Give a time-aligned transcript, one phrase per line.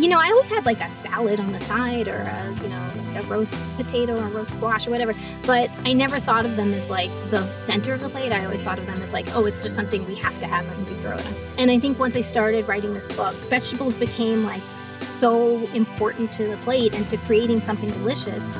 [0.00, 2.88] you know, I always had like a salad on the side or a, you know,
[3.18, 5.12] a roast potato or a roast squash or whatever.
[5.44, 8.32] But I never thought of them as like the center of the plate.
[8.32, 10.66] I always thought of them as like, oh, it's just something we have to have
[10.68, 11.28] when we throw it.
[11.58, 16.46] And I think once I started writing this book, vegetables became like so important to
[16.46, 18.56] the plate and to creating something delicious.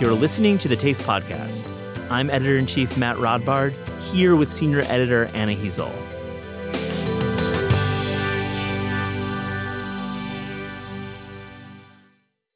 [0.00, 1.70] You're listening to the Taste Podcast.
[2.10, 6.11] I'm editor in chief Matt Rodbard, here with senior editor Anna Hezel.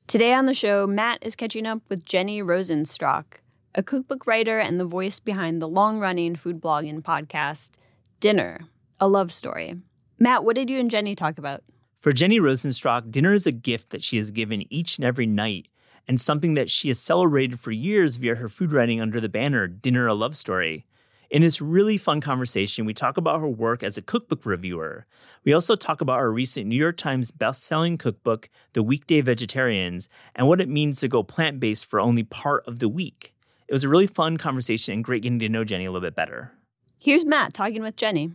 [0.06, 3.40] Today on the show, Matt is catching up with Jenny Rosenstrach,
[3.74, 7.72] a cookbook writer and the voice behind the long running food blogging podcast,
[8.20, 8.60] Dinner,
[9.00, 9.74] a love story.
[10.20, 11.64] Matt, what did you and Jenny talk about?
[11.98, 15.66] For Jenny Rosenstrach, dinner is a gift that she has given each and every night
[16.06, 19.66] and something that she has celebrated for years via her food writing under the banner
[19.66, 20.86] Dinner, a Love Story.
[21.28, 25.06] In this really fun conversation, we talk about her work as a cookbook reviewer.
[25.44, 30.46] We also talk about her recent New York Times best-selling cookbook, The Weekday Vegetarians, and
[30.46, 33.34] what it means to go plant-based for only part of the week.
[33.66, 36.14] It was a really fun conversation and great getting to know Jenny a little bit
[36.14, 36.52] better.
[37.00, 38.30] Here's Matt talking with Jenny.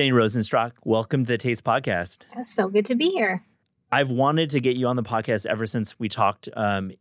[0.00, 2.24] Jenny Rosenstrach, welcome to the Taste Podcast.
[2.34, 3.44] It's so good to be here.
[3.92, 6.92] I've wanted to get you on the podcast ever since we talked um,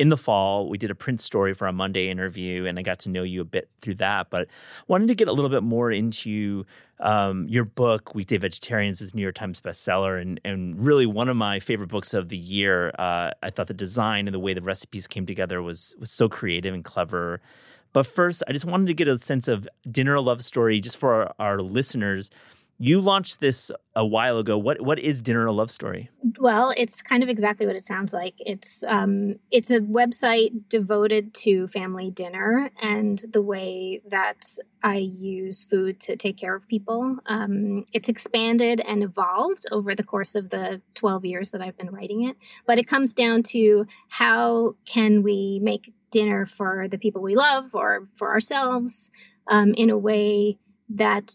[0.00, 0.68] in the fall.
[0.68, 3.42] We did a print story for a Monday interview, and I got to know you
[3.42, 4.28] a bit through that.
[4.28, 4.48] But
[4.88, 6.66] wanted to get a little bit more into
[6.98, 11.36] um, your book, Weekday Vegetarians, is New York Times bestseller, and and really one of
[11.36, 12.88] my favorite books of the year.
[12.98, 16.28] Uh, I thought the design and the way the recipes came together was was so
[16.28, 17.40] creative and clever.
[17.92, 20.98] But first, I just wanted to get a sense of dinner a love story just
[20.98, 22.30] for our, our listeners.
[22.78, 24.58] You launched this a while ago.
[24.58, 26.10] What what is Dinner a Love Story?
[26.40, 28.34] Well, it's kind of exactly what it sounds like.
[28.38, 34.46] It's um, it's a website devoted to family dinner and the way that
[34.82, 37.18] I use food to take care of people.
[37.26, 41.90] Um, it's expanded and evolved over the course of the twelve years that I've been
[41.90, 42.36] writing it.
[42.66, 47.74] But it comes down to how can we make dinner for the people we love
[47.74, 49.10] or for ourselves
[49.48, 50.58] um, in a way
[50.88, 51.34] that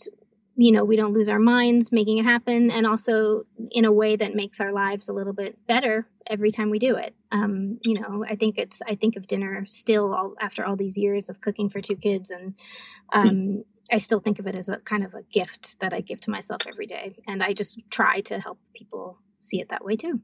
[0.56, 4.16] you know we don't lose our minds making it happen and also in a way
[4.16, 7.16] that makes our lives a little bit better every time we do it.
[7.32, 10.98] Um, you know i think it's i think of dinner still all, after all these
[10.98, 12.54] years of cooking for two kids and
[13.12, 16.22] um, i still think of it as a kind of a gift that i give
[16.22, 19.98] to myself every day and i just try to help people see it that way
[19.98, 20.22] too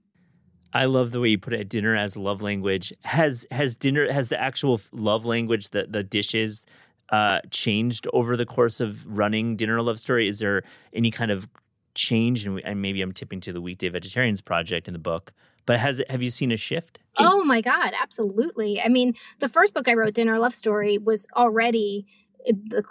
[0.74, 1.70] I love the way you put it.
[1.70, 6.04] Dinner as a love language has has dinner has the actual love language the the
[6.04, 6.66] dishes
[7.10, 10.28] uh, changed over the course of running dinner love story.
[10.28, 10.64] Is there
[10.94, 11.48] any kind of
[11.94, 12.46] change?
[12.46, 15.32] And, and maybe I'm tipping to the weekday vegetarians project in the book.
[15.66, 17.00] But has have you seen a shift?
[17.18, 18.82] Oh my God, absolutely.
[18.82, 22.06] I mean, the first book I wrote, Dinner Love Story, was already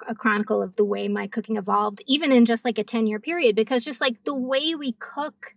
[0.09, 3.19] a chronicle of the way my cooking evolved, even in just like a 10 year
[3.19, 5.54] period, because just like the way we cook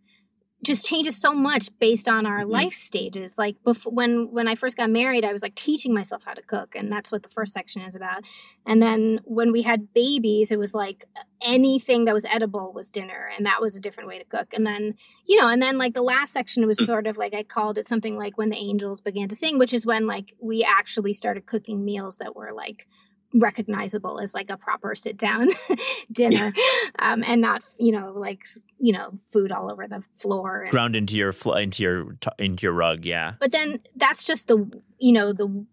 [0.66, 2.52] just changes so much based on our mm-hmm.
[2.52, 3.38] life stages.
[3.38, 6.42] Like before when when i first got married i was like teaching myself how to
[6.42, 8.24] cook and that's what the first section is about.
[8.66, 11.06] And then when we had babies it was like
[11.42, 14.54] anything that was edible was dinner and that was a different way to cook.
[14.54, 14.96] And then
[15.26, 17.88] you know and then like the last section was sort of like i called it
[17.88, 21.46] something like when the angels began to sing which is when like we actually started
[21.46, 22.88] cooking meals that were like
[23.36, 25.50] recognizable as like a proper sit down
[26.12, 26.54] dinner
[27.00, 28.46] um, and not you know like
[28.80, 32.64] you know food all over the floor and, ground into your fl- into your into
[32.64, 34.58] your rug yeah but then that's just the
[35.00, 35.66] you know the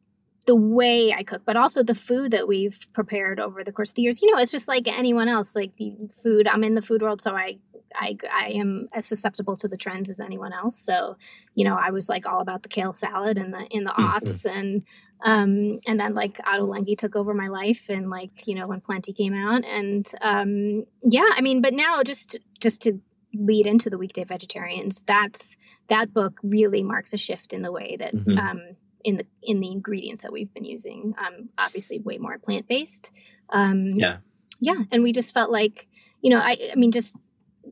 [0.46, 3.96] the way I cook, but also the food that we've prepared over the course of
[3.96, 4.22] the years.
[4.22, 5.54] You know, it's just like anyone else.
[5.54, 7.58] Like the food, I'm in the food world, so I,
[7.94, 10.76] I, I am as susceptible to the trends as anyone else.
[10.76, 11.16] So,
[11.54, 14.04] you know, I was like all about the kale salad in the in the mm-hmm.
[14.04, 14.82] aughts, and
[15.24, 19.12] um, and then like Ottolenghi took over my life and like, you know, when Plenty
[19.12, 23.00] came out and um, yeah, I mean, but now just just to
[23.34, 25.56] lead into the weekday vegetarians, that's
[25.88, 28.38] that book really marks a shift in the way that mm-hmm.
[28.38, 28.60] um,
[29.04, 31.14] in the in the ingredients that we've been using.
[31.18, 33.12] Um, obviously way more plant based.
[33.50, 34.18] Um, yeah.
[34.60, 34.82] Yeah.
[34.90, 35.88] And we just felt like,
[36.20, 37.16] you know, I I mean just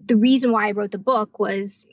[0.06, 1.86] the reason why I wrote the book was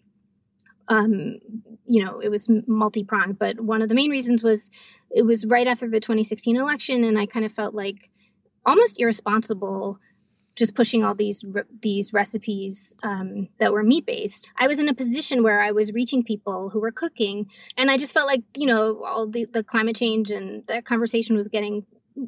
[0.89, 1.39] um,
[1.85, 4.69] you know, it was multi pronged, but one of the main reasons was
[5.11, 8.09] it was right after the 2016 election, and I kind of felt like
[8.65, 9.99] almost irresponsible
[10.57, 14.49] just pushing all these re- these recipes um, that were meat based.
[14.57, 17.97] I was in a position where I was reaching people who were cooking, and I
[17.97, 21.85] just felt like you know all the, the climate change and that conversation was getting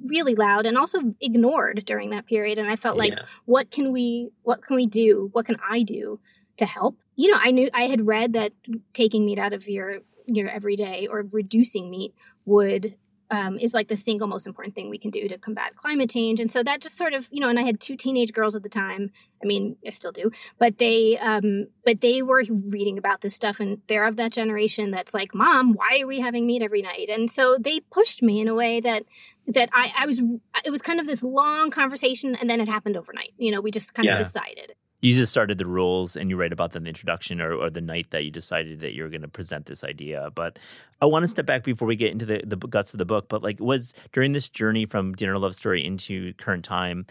[0.07, 2.59] really loud and also ignored during that period.
[2.59, 3.23] And I felt like, yeah.
[3.45, 5.29] what can we what can we do?
[5.33, 6.19] What can I do
[6.57, 6.97] to help?
[7.15, 8.53] You know, I knew I had read that
[8.93, 12.13] taking meat out of your your everyday or reducing meat
[12.49, 12.95] would
[13.31, 16.39] um, is like the single most important thing we can do to combat climate change.
[16.39, 18.63] And so that just sort of, you know, and I had two teenage girls at
[18.63, 19.11] the time.
[19.43, 23.59] I mean, I still do, but they, um, but they were reading about this stuff,
[23.59, 27.09] and they're of that generation that's like, "Mom, why are we having meat every night?"
[27.09, 29.03] And so they pushed me in a way that
[29.47, 30.21] that I, I was.
[30.65, 33.33] It was kind of this long conversation, and then it happened overnight.
[33.37, 34.13] You know, we just kind yeah.
[34.13, 37.41] of decided you just started the rules and you write about them in the introduction
[37.41, 40.29] or, or the night that you decided that you were going to present this idea.
[40.35, 40.59] But
[41.01, 43.29] i want to step back before we get into the, the guts of the book
[43.29, 47.05] but like was during this journey from dinner love story into current time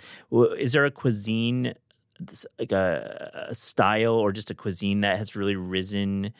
[0.59, 1.75] is there a cuisine
[2.59, 6.33] like a, a style or just a cuisine that has really risen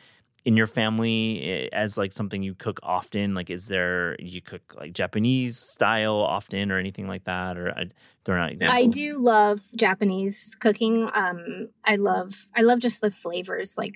[0.49, 3.35] in your family eh, as like something you cook often?
[3.35, 7.55] Like is there you cook like japanese style often or anything like that?
[7.55, 7.85] Or I,
[8.25, 8.83] they're not examples.
[8.83, 11.07] i do love japanese cooking.
[11.13, 13.93] Um i love i love just the flavors like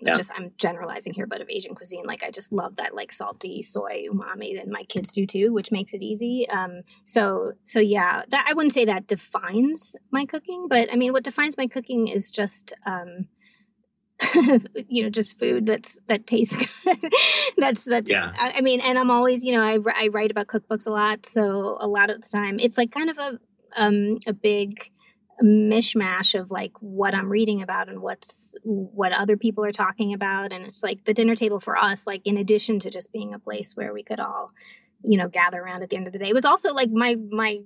[0.00, 0.14] yeah.
[0.14, 2.06] just i'm generalizing here but of asian cuisine.
[2.06, 5.70] Like i just love that like salty soy umami and my kids do too which
[5.70, 6.48] makes it easy.
[6.48, 11.12] Um so so yeah that i wouldn't say that defines my cooking but i mean
[11.12, 13.26] what defines my cooking is just um
[14.88, 17.12] you know just food that's that tastes good
[17.56, 18.32] that's that's yeah.
[18.36, 21.26] I, I, mean and i'm always you know I, I write about cookbooks a lot
[21.26, 23.38] so a lot of the time it's like kind of a
[23.76, 24.90] um a big
[25.42, 30.52] mishmash of like what i'm reading about and what's what other people are talking about
[30.52, 33.38] and it's like the dinner table for us like in addition to just being a
[33.38, 34.50] place where we could all
[35.02, 37.16] you know gather around at the end of the day it was also like my
[37.30, 37.60] my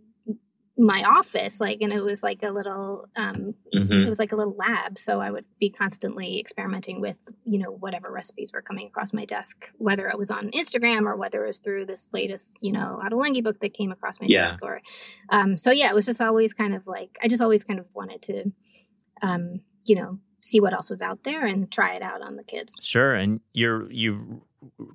[0.76, 3.92] my office like and it was like a little um mm-hmm.
[3.92, 7.70] it was like a little lab so i would be constantly experimenting with you know
[7.70, 11.46] whatever recipes were coming across my desk whether it was on instagram or whether it
[11.46, 14.46] was through this latest you know Ottolenghi book that came across my yeah.
[14.46, 14.80] desk or
[15.28, 17.86] um so yeah it was just always kind of like i just always kind of
[17.94, 18.52] wanted to
[19.22, 22.42] um you know see what else was out there and try it out on the
[22.42, 24.20] kids sure and you're you've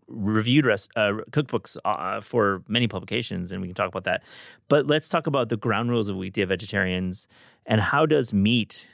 [0.07, 4.23] reviewed res- uh, cookbooks uh, for many publications, and we can talk about that.
[4.67, 7.27] But let's talk about the ground rules of weekday vegetarians
[7.65, 8.89] and how does meat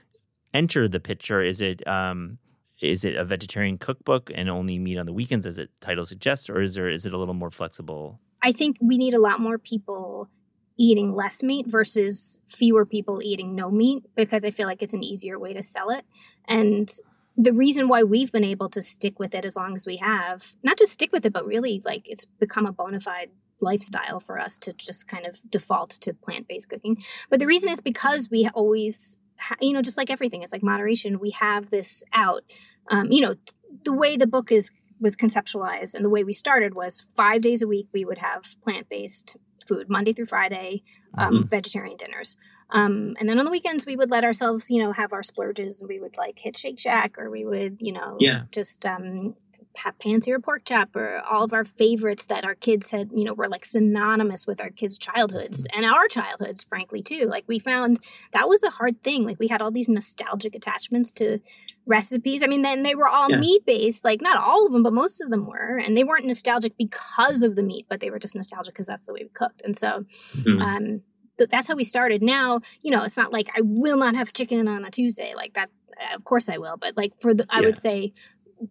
[0.54, 1.42] enter the picture?
[1.42, 2.38] Is it um,
[2.82, 6.50] is it a vegetarian cookbook and only meat on the weekends, as it title suggests,
[6.50, 8.20] or is there is it a little more flexible?
[8.44, 10.30] I think we need a lot more people
[10.78, 15.04] eating less meat versus fewer people eating no meat because I feel like it's an
[15.04, 16.06] easier way to sell it.
[16.48, 16.92] And
[17.38, 20.54] the reason why we've been able to stick with it as long as we have,
[20.64, 23.30] not just stick with it, but really like it's become a bona fide
[23.60, 27.04] lifestyle for us to just kind of default to plant based cooking.
[27.30, 30.64] But the reason is because we always, ha- you know, just like everything, it's like
[30.64, 31.20] moderation.
[31.20, 32.44] We have this out.
[32.90, 33.36] Um, you know,
[33.84, 37.62] the way the book is was conceptualized and the way we started was five days
[37.62, 39.36] a week we would have plant based
[39.68, 40.84] food, Monday through Friday,
[41.18, 41.48] um, mm-hmm.
[41.48, 42.38] vegetarian dinners.
[42.72, 45.82] Um, and then on the weekends, we would let ourselves, you know, have our splurges
[45.82, 48.44] and we would like hit Shake Shack or we would, you know, yeah.
[48.52, 49.36] just um,
[49.78, 53.24] have Pansy or pork chop or all of our favorites that our kids had, you
[53.24, 57.26] know, were like synonymous with our kids' childhoods and our childhoods, frankly, too.
[57.26, 58.00] Like we found
[58.34, 59.26] that was a hard thing.
[59.26, 61.40] Like we had all these nostalgic attachments to
[61.86, 62.44] recipes.
[62.44, 63.40] I mean, then they were all yeah.
[63.40, 65.78] meat based, like not all of them, but most of them were.
[65.78, 69.06] And they weren't nostalgic because of the meat, but they were just nostalgic because that's
[69.06, 69.62] the way we cooked.
[69.64, 70.62] And so, mm-hmm.
[70.62, 71.02] um,
[71.38, 72.22] that's how we started.
[72.22, 75.34] Now, you know, it's not like I will not have chicken on a Tuesday.
[75.36, 75.70] Like that,
[76.14, 76.78] of course I will.
[76.78, 78.14] But like for the, I would say,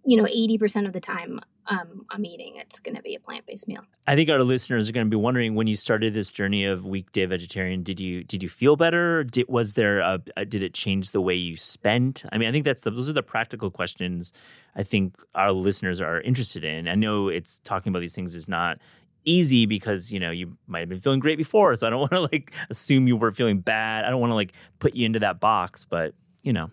[0.04, 3.46] you know, 80% of the time um, I'm eating, it's going to be a plant
[3.46, 3.82] based meal.
[4.06, 6.84] I think our listeners are going to be wondering when you started this journey of
[6.84, 9.24] weekday vegetarian, did you did you feel better?
[9.24, 12.24] Did, was there a, a, did it change the way you spent?
[12.32, 14.32] I mean, I think that's the, those are the practical questions
[14.76, 16.88] I think our listeners are interested in.
[16.88, 18.78] I know it's talking about these things is not
[19.24, 22.12] easy because you know you might have been feeling great before so i don't want
[22.12, 25.18] to like assume you were feeling bad i don't want to like put you into
[25.18, 26.70] that box but you know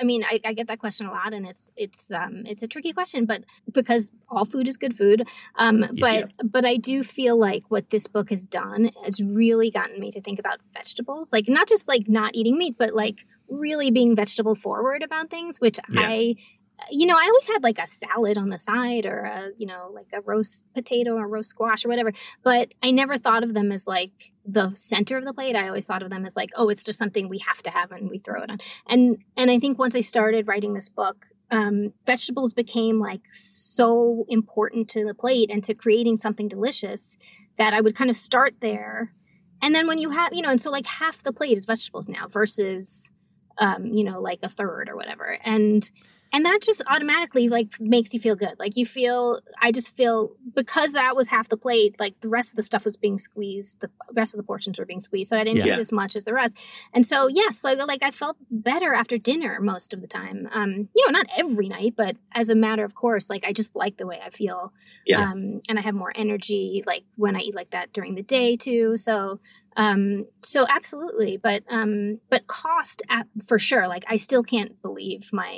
[0.00, 2.66] i mean I, I, get that question a lot and it's it's um it's a
[2.66, 5.22] tricky question but because all food is good food
[5.56, 6.26] um yeah, but yeah.
[6.44, 10.20] but i do feel like what this book has done has really gotten me to
[10.20, 14.54] think about vegetables like not just like not eating meat but like really being vegetable
[14.54, 16.00] forward about things which yeah.
[16.02, 16.34] i
[16.90, 19.90] you know, I always had like a salad on the side or a, you know,
[19.92, 22.12] like a roast potato or roast squash or whatever.
[22.42, 25.56] But I never thought of them as like the center of the plate.
[25.56, 27.92] I always thought of them as like, oh, it's just something we have to have
[27.92, 28.58] and we throw it on.
[28.88, 34.24] And and I think once I started writing this book, um, vegetables became like so
[34.28, 37.16] important to the plate and to creating something delicious
[37.56, 39.12] that I would kind of start there.
[39.62, 42.08] And then when you have, you know, and so like half the plate is vegetables
[42.08, 43.10] now versus,
[43.58, 45.38] um, you know, like a third or whatever.
[45.44, 45.88] And
[46.34, 48.56] and that just automatically like makes you feel good.
[48.58, 50.16] Like you feel i just feel
[50.60, 53.80] because that was half the plate like the rest of the stuff was being squeezed
[53.80, 53.88] the
[54.20, 55.74] rest of the portions were being squeezed so i didn't Yeah.
[55.76, 56.54] eat as much as the rest.
[56.94, 60.38] And so yes like, like i felt better after dinner most of the time.
[60.58, 63.74] Um you know not every night but as a matter of course like i just
[63.82, 64.72] like the way i feel.
[65.06, 65.22] Yeah.
[65.30, 68.56] um and i have more energy like when i eat like that during the day
[68.56, 69.14] too so
[69.76, 71.36] um so absolutely.
[71.36, 75.54] But um but cost at, for sure like i still can't believe my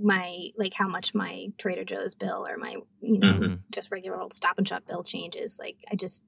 [0.00, 3.58] my like how much my trader joe's bill or my you know Mhm.
[3.70, 6.22] just regular old stop and shop bill changes like i just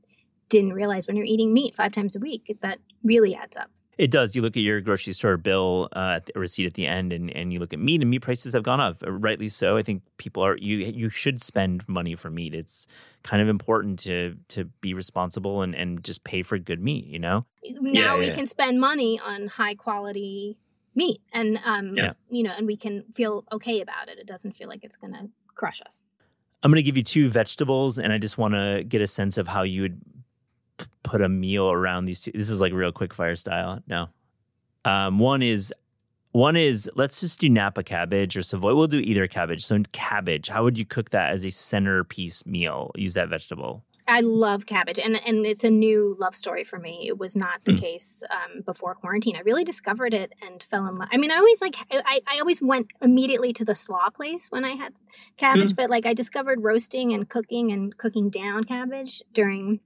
[0.49, 4.11] didn't realize when you're eating meat five times a week that really adds up It
[4.11, 4.35] does.
[4.35, 7.59] You look at your grocery store bill, uh, receipt at the end, and, and you
[7.61, 8.97] look at meat, and meat prices have gone up.
[9.07, 9.77] Uh, Rightly so.
[9.77, 12.55] I think people are you you should spend money for meat.
[12.55, 12.87] It's
[13.23, 17.05] kind of important to to be responsible and, and just pay for good meat.
[17.05, 17.45] You know.
[17.81, 18.35] now we yeah.
[18.35, 20.57] can spend money on high quality
[20.95, 22.13] meat and um Yeah.
[22.31, 25.29] you know and we can feel okay about it it doesn't feel like it's gonna
[25.55, 26.03] crush us
[26.65, 29.37] I'm going to give you two vegetables, and I just want to get a sense
[29.37, 30.01] of how you would
[30.79, 32.31] p- put a meal around these two.
[32.33, 33.81] This is like real quick fire style.
[33.89, 34.11] No,
[34.85, 35.75] um, one is
[36.31, 38.77] one is let's just do Napa cabbage or Savoy.
[38.77, 39.65] We'll do either cabbage.
[39.65, 42.93] So cabbage, how would you cook that as a centerpiece meal?
[42.95, 43.85] Use that vegetable.
[44.09, 47.05] I love cabbage, and and it's a new love story for me.
[47.07, 47.81] It was not the Mm.
[47.81, 49.37] case um, before quarantine.
[49.37, 51.09] I really discovered it and fell in love.
[51.13, 54.65] I mean, I always like I, I always went immediately to the slaw place when
[54.65, 54.95] I had
[55.37, 59.81] cabbage, but like I discovered roasting and cooking and cooking down cabbage during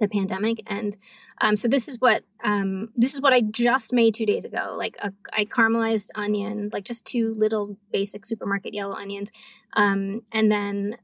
[0.00, 0.96] the pandemic, and
[1.40, 4.74] um, so this is what um, this is what I just made two days ago.
[4.76, 9.30] Like a, I caramelized onion, like just two little basic supermarket yellow onions,
[9.74, 10.96] um, and then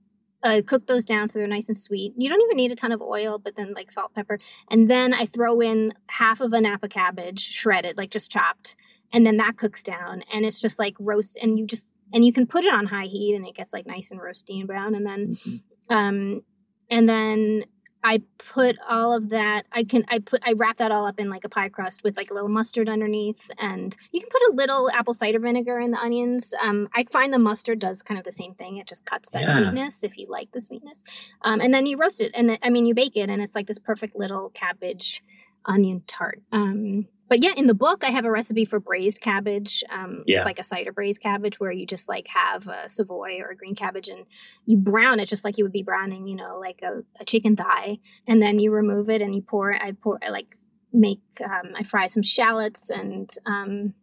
[0.49, 2.14] uh, cook those down so they're nice and sweet.
[2.17, 4.38] You don't even need a ton of oil, but then like salt, pepper,
[4.71, 8.75] and then I throw in half of a Napa cabbage shredded, like just chopped,
[9.12, 12.33] and then that cooks down, and it's just like roast, and you just and you
[12.33, 14.95] can put it on high heat, and it gets like nice and roasty and brown,
[14.95, 15.37] and then
[15.90, 16.43] um,
[16.90, 17.64] and then
[18.05, 19.67] I put all of that.
[19.73, 22.17] I can I put I wrap that all up in like a pie crust with
[22.17, 25.90] like a little mustard underneath, and you can put a little apple cider vinegar in
[25.90, 26.55] the onions.
[26.62, 28.76] Um, I find the mustard does kind of the same thing.
[28.76, 29.57] It just cuts that Yeah.
[29.57, 31.02] sweetness if you like the sweetness.
[31.43, 33.55] Um, and then you roast it, and then, I mean you bake it, and it's
[33.55, 35.23] like this perfect little cabbage
[35.64, 36.40] onion tart.
[36.52, 39.85] Um, but yeah, in the book, I have a recipe for braised cabbage.
[39.90, 40.38] Um, Yeah.
[40.38, 43.56] It's like a cider braised cabbage where you just like have a Savoy or a
[43.56, 44.25] green cabbage and
[44.64, 47.56] you brown it just like you would be browning, you know, like a, a chicken
[47.56, 47.99] thigh.
[48.26, 50.56] And then you remove it and you pour, I pour, I like
[50.92, 53.94] make, um, I fry some shallots and um,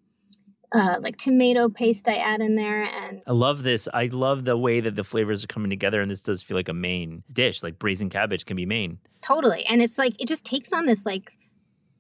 [0.73, 2.83] uh, like tomato paste I add in there.
[2.83, 3.87] And I love this.
[3.93, 6.69] I love the way that the flavors are coming together, and this does feel like
[6.69, 7.63] a main dish.
[7.63, 8.99] Like braised cabbage can be main.
[9.21, 9.65] totally.
[9.65, 11.37] And it's like, it just takes on this like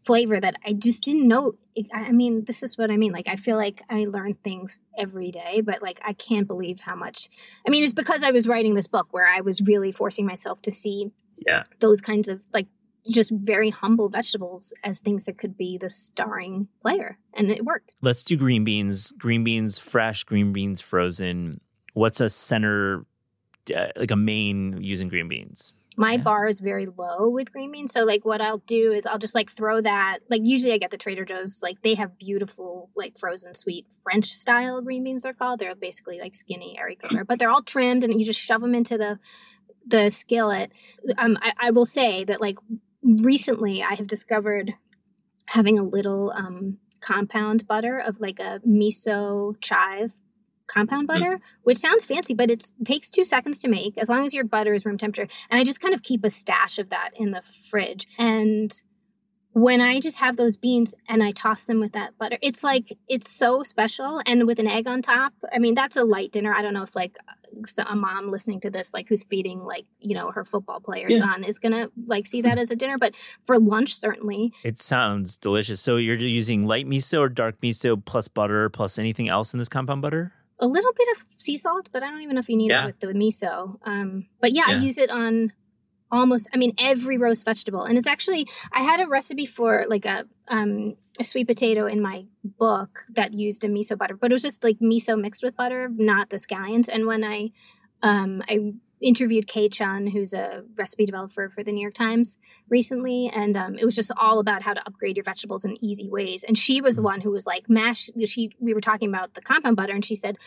[0.05, 1.55] flavor that I just didn't know.
[1.93, 3.11] I mean, this is what I mean.
[3.11, 6.95] Like, I feel like I learn things every day, but like, I can't believe how
[6.95, 7.27] much.
[7.67, 10.61] I mean, it's because I was writing this book where I was really forcing myself
[10.63, 11.11] to see
[11.45, 11.63] Yeah.
[11.79, 12.67] those kinds of like
[13.11, 17.17] just very humble vegetables as things that could be the starring player.
[17.33, 17.93] And it worked.
[18.01, 19.11] Let's do green beans.
[19.17, 21.59] Green beans fresh, green beans frozen.
[21.93, 23.05] What's a center,
[23.75, 25.73] uh, like a main using green beans?
[25.97, 26.23] My Yeah.
[26.23, 27.91] bar is very low with green beans.
[27.93, 30.91] So like what I'll do is I'll just like throw that like usually I get
[30.91, 35.33] the Trader Joe's like they have beautiful like frozen sweet French style green beans they're
[35.33, 35.59] called.
[35.59, 38.75] They're basically like skinny haricots verts, but they're all trimmed and you just shove them
[38.75, 39.19] into the
[39.87, 40.71] the skillet.
[41.17, 42.57] Um I, I will say that like
[43.03, 44.73] recently I have discovered
[45.47, 50.13] having a little um compound butter of like a miso chive
[50.67, 51.13] compound mm.
[51.13, 54.43] butter, which sounds fancy, but it takes two seconds to make as long as your
[54.43, 55.31] butter is room temperature.
[55.49, 58.07] And I just kind of keep a stash of that in the fridge.
[58.17, 58.71] And
[59.55, 62.97] when I just have those beans and I toss them with that butter, it's like
[63.07, 64.21] it's so special.
[64.25, 66.53] And with an egg on top, I mean, that's a light dinner.
[66.53, 67.17] I don't know if like
[67.87, 71.19] a mom listening to this, like who's feeding like you know her football player Yeah.
[71.19, 72.97] son, is gonna like see that as a dinner.
[72.97, 73.13] But
[73.45, 75.79] for lunch, certainly, It sounds delicious.
[75.79, 79.69] So you're using light miso or dark miso plus butter plus anything else in this
[79.69, 80.33] compound butter?
[80.59, 82.83] A little bit of sea salt, but I don't even know if you need Yeah.
[82.83, 83.77] it with the miso.
[83.83, 85.51] Um, but yeah, I use it on
[86.11, 87.83] almost, I mean, every roast vegetable.
[87.83, 92.01] And it's actually, I had a recipe for like a, um, a sweet potato in
[92.01, 95.55] my book that used a miso butter, but it was just like miso mixed with
[95.57, 96.87] butter, not the scallions.
[96.87, 97.51] And when I,
[98.01, 98.73] um, I
[99.05, 103.75] interviewed Kay Chun, who's a recipe developer for the New York Times recently, and um,
[103.75, 106.43] it was just all about how to upgrade your vegetables in easy ways.
[106.43, 108.09] And she was the one who was like, mash.
[108.25, 110.37] She we were talking about the compound butter, and she said,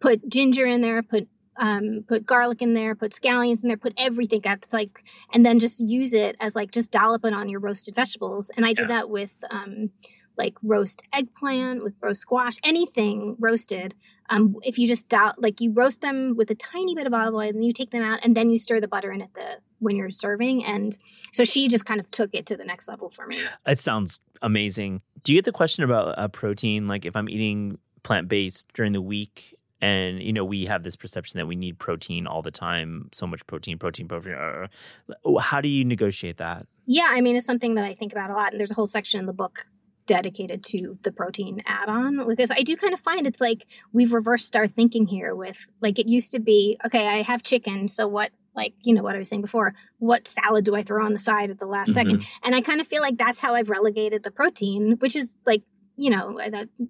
[0.00, 3.94] put ginger in there, put um, put garlic in there, put scallions in there, put
[3.96, 4.40] everything.
[4.42, 7.94] That's like, and then just use it as like just dollop it on your roasted
[7.94, 8.50] vegetables.
[8.56, 9.90] And I did that with um,
[10.36, 13.94] like roast eggplant, with roast squash, anything roasted.
[14.30, 17.34] Um, if you just do- like you roast them with a tiny bit of olive
[17.34, 19.58] oil, and you take them out, and then you stir the butter in at the
[19.78, 20.64] when you're serving.
[20.64, 20.96] And
[21.32, 23.40] so she just kind of took it to the next level for me.
[23.66, 25.02] It sounds amazing.
[25.22, 26.88] Do you get the question about uh, protein?
[26.88, 30.96] Like if I'm eating plant based during the week, and you know we have this
[30.96, 34.34] perception that we need protein all the time, so much protein, protein, protein.
[34.34, 36.66] Uh, how do you negotiate that?
[36.86, 38.86] Yeah, I mean, it's something that I think about a lot, and there's a whole
[38.86, 39.66] section in the book
[40.08, 42.26] dedicated to the protein add-on?
[42.26, 46.00] Because I do kind of find it's like we've reversed our thinking here with like
[46.00, 49.18] it used to be okay I have chicken so what like you know what I
[49.18, 52.10] was saying before what salad do I throw on the side at the last mm-hmm.
[52.10, 55.36] second and I kind of feel like that's how I've relegated the protein which is
[55.46, 55.62] like
[55.96, 56.38] you know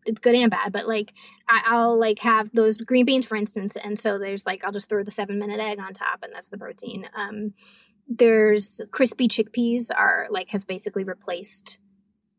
[0.07, 1.13] it's good and bad but like
[1.49, 4.89] I, will like have those green beans for instance and so there's like I'll just
[4.89, 7.07] throw the seven minute egg on top and that's the protein.
[7.17, 7.55] Um
[8.09, 11.79] there's crispy chickpeas are like have basically replaced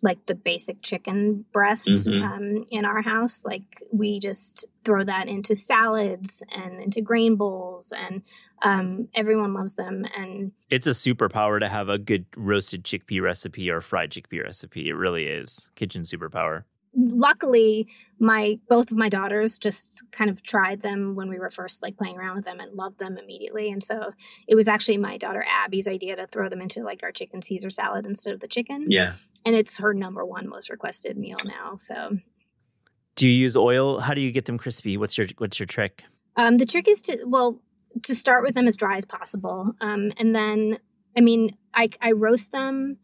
[0.01, 2.23] like the basic chicken breast mm-hmm.
[2.23, 3.43] um, in our house.
[3.43, 8.21] Like we just throw that into salads and into grain bowls, and
[8.61, 10.05] um, everyone loves them.
[10.17, 14.89] And it's a superpower to have a good roasted chickpea recipe or fried chickpea recipe.
[14.89, 16.63] It really is kitchen superpower.
[16.95, 17.87] Luckily,
[18.19, 21.97] my both of my daughters just kind of tried them when we were first like
[21.97, 23.71] playing around with them and loved them immediately.
[23.71, 24.11] And so
[24.47, 27.69] it was actually my daughter Abby's idea to throw them into like our chicken Caesar
[27.69, 28.85] salad instead of the chicken.
[28.87, 29.13] Yeah
[29.45, 31.75] and it's her number one most requested meal now.
[31.77, 32.17] So,
[33.15, 33.99] do you use oil?
[33.99, 34.97] How do you get them crispy?
[34.97, 36.03] What's your what's your trick?
[36.35, 37.61] Um, the trick is to well
[38.03, 40.79] to start with them as dry as possible, um, and then
[41.17, 42.97] I mean I I roast them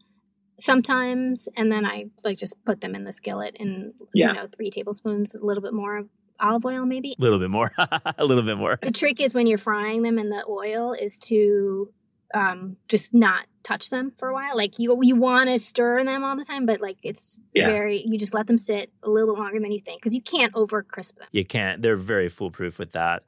[0.58, 4.28] sometimes, and then I like just put them in the skillet and yeah.
[4.28, 6.08] you know three tablespoons, a little bit more of
[6.38, 7.72] olive oil maybe a little bit more
[8.18, 11.18] a little bit more the trick is when you're frying them in the oil is
[11.18, 11.90] to
[12.34, 14.56] um, just not touch them for a while.
[14.56, 17.66] Like you you want to stir them all the time, but like it's yeah.
[17.66, 20.22] very you just let them sit a little bit longer than you think because you
[20.22, 21.28] can't over crisp them.
[21.32, 21.82] You can't.
[21.82, 23.24] They're very foolproof with that.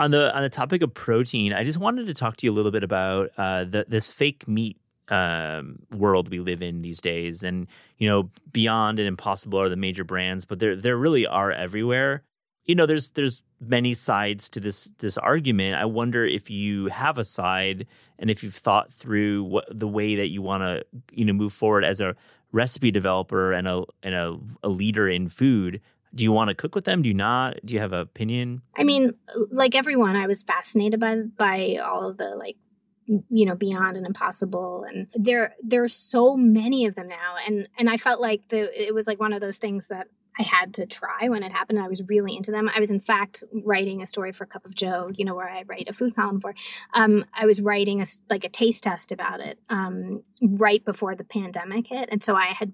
[0.00, 2.54] On the on the topic of protein, I just wanted to talk to you a
[2.54, 4.78] little bit about uh, the, this fake meat
[5.08, 7.66] um, world we live in these days, and
[7.98, 12.22] you know, Beyond and Impossible are the major brands, but there there really are everywhere.
[12.64, 15.76] You know there's there's many sides to this this argument.
[15.76, 17.86] I wonder if you have a side
[18.18, 21.52] and if you've thought through what the way that you want to you know move
[21.52, 22.14] forward as a
[22.52, 25.80] recipe developer and a and a, a leader in food.
[26.14, 27.02] Do you want to cook with them?
[27.02, 27.58] Do you not?
[27.64, 28.62] Do you have an opinion?
[28.76, 29.12] I mean
[29.50, 32.56] like everyone i was fascinated by by all of the like
[33.06, 37.90] you know beyond and impossible and there there's so many of them now and and
[37.90, 40.06] i felt like the it was like one of those things that
[40.38, 41.78] I had to try when it happened.
[41.78, 42.68] I was really into them.
[42.68, 45.62] I was, in fact, writing a story for Cup of Joe, you know, where I
[45.66, 46.54] write a food column for.
[46.92, 51.24] Um, I was writing a like a taste test about it um, right before the
[51.24, 52.72] pandemic hit, and so I had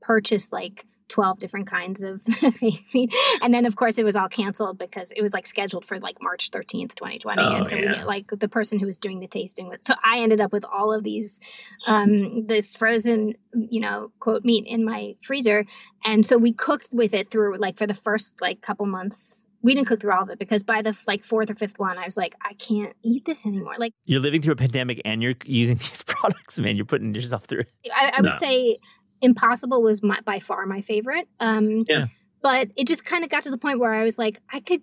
[0.00, 2.22] purchased like 12 different kinds of
[2.62, 3.14] meat.
[3.42, 6.16] And then, of course, it was all canceled because it was like scheduled for like
[6.22, 7.42] March 13th, 2020.
[7.42, 7.98] Oh, and so, yeah.
[7.98, 10.64] we, like, the person who was doing the tasting with, so I ended up with
[10.64, 11.38] all of these,
[11.86, 15.66] um, this frozen, you know, quote meat in my freezer.
[16.04, 19.74] And so we cooked with it through like for the first like couple months we
[19.74, 22.04] didn't cook through all of it because by the like fourth or fifth one, I
[22.04, 23.74] was like, I can't eat this anymore.
[23.78, 26.76] Like you're living through a pandemic and you're using these products, man.
[26.76, 27.64] You're putting yourself through.
[27.94, 28.30] I, I no.
[28.30, 28.78] would say
[29.22, 31.28] Impossible was my, by far my favorite.
[31.40, 32.06] Um, yeah.
[32.42, 34.82] But it just kind of got to the point where I was like, I could,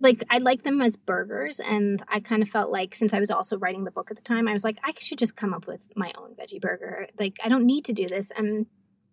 [0.00, 1.60] like, I like them as burgers.
[1.60, 4.22] And I kind of felt like, since I was also writing the book at the
[4.22, 7.08] time, I was like, I should just come up with my own veggie burger.
[7.18, 8.30] Like, I don't need to do this.
[8.30, 8.66] And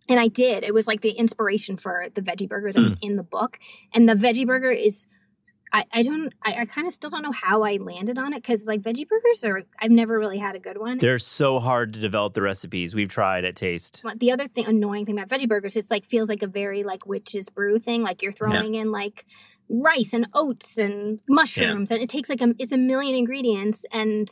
[0.08, 0.64] and I did.
[0.64, 2.98] It was like the inspiration for the veggie burger that's mm.
[3.02, 3.60] in the book.
[3.94, 5.06] And the veggie burger is
[5.72, 8.38] I, I don't I, I kind of still don't know how I landed on it
[8.38, 10.98] because like veggie burgers are I've never really had a good one.
[10.98, 12.96] They're so hard to develop the recipes.
[12.96, 14.02] We've tried at Taste.
[14.04, 16.84] But the other thing annoying thing about veggie burgers, it's like feels like a very
[16.84, 18.02] like witch's brew thing.
[18.02, 18.82] Like you're throwing yeah.
[18.82, 19.26] in like
[19.70, 21.96] rice and oats and mushrooms, yeah.
[21.96, 24.30] and it takes like a it's a million ingredients, and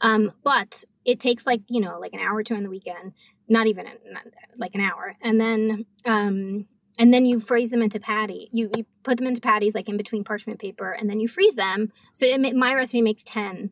[0.00, 3.12] um, but it takes like you know like an hour or two on the weekend,
[3.48, 4.24] not even not,
[4.56, 6.66] like an hour, and then um
[6.98, 8.48] and then you freeze them into patty.
[8.52, 11.54] You, you put them into patties like in between parchment paper, and then you freeze
[11.54, 11.92] them.
[12.12, 13.70] So it, my recipe makes ten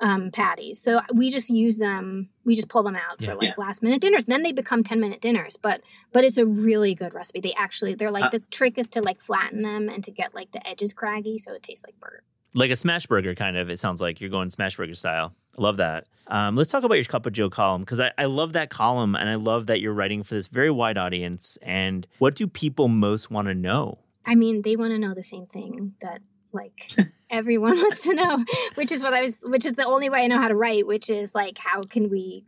[0.00, 0.80] um, patties.
[0.80, 2.28] So we just use them.
[2.44, 3.54] We just pull them out for like yeah.
[3.56, 4.26] last minute dinners.
[4.26, 5.56] then they become ten minute dinners.
[5.56, 5.80] But
[6.12, 7.40] but it's a really good recipe.
[7.40, 10.34] They actually they're like uh, the trick is to like flatten them and to get
[10.34, 12.22] like the edges craggy so it tastes like burger
[12.56, 13.70] like a smash burger kind of.
[13.70, 15.32] It sounds like you're going smash burger style.
[15.58, 16.06] Love that.
[16.26, 19.14] Um, let's talk about your Cup of Joe column because I, I love that column
[19.14, 21.56] and I love that you're writing for this very wide audience.
[21.62, 23.98] And what do people most want to know?
[24.24, 26.90] I mean, they want to know the same thing that like
[27.30, 30.26] everyone wants to know, which is what I was, which is the only way I
[30.26, 32.44] know how to write, which is like, how can we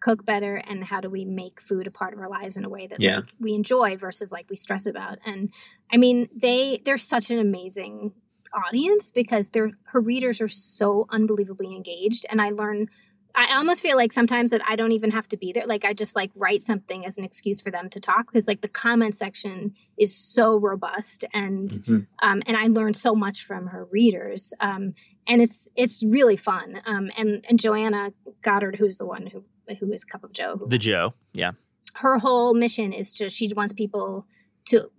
[0.00, 2.68] cook better and how do we make food a part of our lives in a
[2.68, 3.16] way that Yeah.
[3.16, 5.50] like we enjoy versus like we stress about and
[5.92, 8.12] i mean they they're such an amazing
[8.54, 12.86] audience because they're her readers are so unbelievably engaged and i learn
[13.34, 15.92] i almost feel like sometimes that i don't even have to be there like i
[15.92, 19.14] just like write something as an excuse for them to talk because like the comment
[19.16, 22.06] section is so robust and Mhm.
[22.22, 24.52] um, and I learned so much from her readers.
[24.60, 24.94] Um,
[25.26, 26.80] and it's it's really fun.
[26.84, 28.12] Um, and and Joanna
[28.42, 29.44] Goddard, who's the one who
[29.78, 31.14] who is Cup of Joe, who, The Joe.
[31.32, 31.52] Yeah.
[31.94, 34.26] her whole mission is to she wants people
[34.66, 34.90] to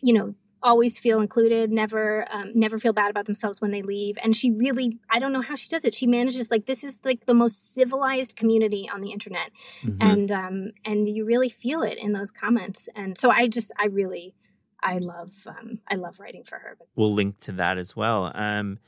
[0.00, 4.16] you know always feel included never um, never feel bad about themselves when they leave
[4.22, 6.98] and she really i don't know how she does it she manages like this is
[7.04, 9.50] like the most civilized community on the internet
[9.84, 9.96] Mhm.
[10.00, 13.86] and um and you really feel it in those comments and so i just i
[13.86, 14.34] really
[14.82, 18.32] i love um i love writing for her we'll link to that as well.
[18.34, 18.78] Um,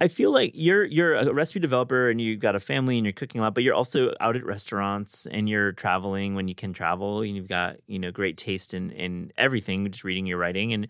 [0.00, 3.12] I feel like you're you're a recipe developer and you've got a family and you're
[3.12, 6.72] cooking a lot, but you're also out at restaurants and you're traveling when you can
[6.72, 10.72] travel and you've got you know great taste in in everything, just reading your writing.
[10.72, 10.86] And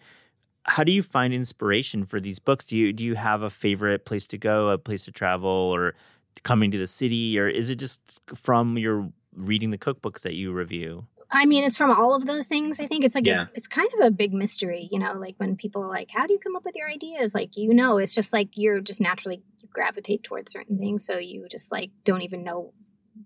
[0.64, 2.66] how do you find inspiration for these books?
[2.66, 5.94] Do you do you have a favorite place to go, a place to travel, or
[6.42, 8.00] coming to the city, or is it just
[8.34, 11.06] from your reading the cookbooks that you review?
[11.30, 12.80] I mean, it's from all of those things.
[12.80, 15.12] I think it's like a- it's kind of a big mystery, you know.
[15.12, 17.74] Like when people are like, "How do you come up with your ideas?" Like you
[17.74, 21.70] know, it's just like you're just naturally you gravitate towards certain things, so you just
[21.70, 22.72] like don't even know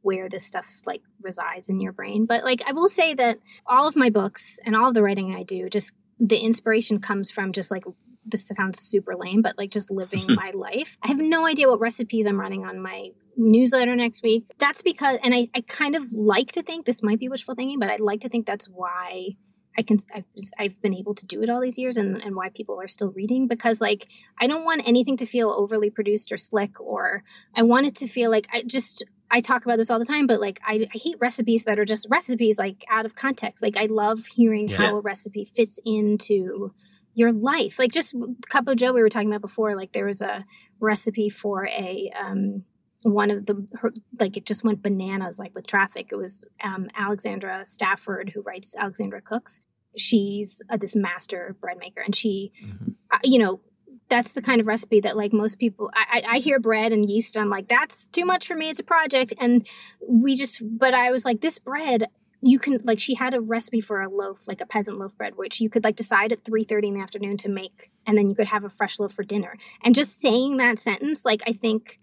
[0.00, 2.24] where this stuff like resides in your brain.
[2.26, 5.34] But like I will say that all of my books and all of the writing
[5.36, 7.84] I do, just the inspiration comes from just like
[8.24, 10.96] this sounds super lame, but like just living my life.
[11.02, 14.46] I have no idea what recipes I'm running on my newsletter next week.
[14.58, 17.78] That's because, and I, I kind of like to think this might be wishful thinking,
[17.78, 19.36] but I'd like to think that's why
[19.78, 20.24] I can, I've,
[20.58, 23.10] I've been able to do it all these years and, and why people are still
[23.12, 24.06] reading because like,
[24.38, 28.06] I don't want anything to feel overly produced or slick, or I want it to
[28.06, 30.98] feel like I just, I talk about this all the time, but like, I, I
[30.98, 33.62] hate recipes that are just recipes like out of context.
[33.62, 34.76] Like, I love hearing Yeah.
[34.76, 36.74] how a recipe fits into
[37.14, 37.78] your life.
[37.78, 38.14] Like just
[38.50, 40.44] Cup of Joe we were talking about before, like there was a
[40.80, 42.64] recipe for a um
[43.02, 46.08] one of the her, like it just went bananas like with traffic.
[46.12, 49.60] It was um Alexandra Stafford who writes Alexandra Cooks.
[49.96, 52.94] She's uh, this master bread maker and she Mhm.
[53.10, 53.60] uh, you know
[54.08, 57.08] that's the kind of recipe that like most people I, I I hear bread and
[57.08, 59.66] yeast and i'm like that's too much for me it's a project and
[60.06, 62.08] we just but i was like this bread
[62.42, 65.36] you can like she had a recipe for a loaf like a peasant loaf bread
[65.36, 68.34] which you could like decide at 3.30 in the afternoon to make and then you
[68.34, 71.98] could have a fresh loaf for dinner and just saying that sentence like i think